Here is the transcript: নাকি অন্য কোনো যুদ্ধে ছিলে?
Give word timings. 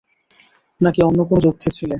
নাকি 0.81 0.99
অন্য 1.07 1.19
কোনো 1.27 1.39
যুদ্ধে 1.45 1.69
ছিলে? 1.69 1.89